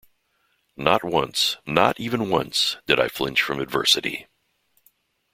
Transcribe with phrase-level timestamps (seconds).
[0.75, 4.25] Not once, not even once, did I flinch from adversity.